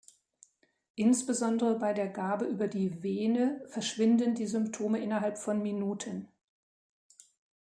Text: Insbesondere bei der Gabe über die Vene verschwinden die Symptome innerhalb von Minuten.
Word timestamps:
Insbesondere 0.95 1.77
bei 1.77 1.93
der 1.93 2.09
Gabe 2.09 2.45
über 2.45 2.67
die 2.67 3.03
Vene 3.03 3.63
verschwinden 3.69 4.33
die 4.33 4.47
Symptome 4.47 4.97
innerhalb 4.99 5.37
von 5.37 5.61
Minuten. 5.61 6.27